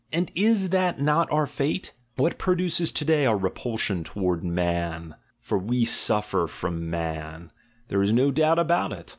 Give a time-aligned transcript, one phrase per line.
[0.11, 1.93] And is that not our fate?
[2.15, 7.51] What pro duces to day our repulsion towards "man"?— for we suffer from "man,"
[7.87, 9.09] there is no doubt about it.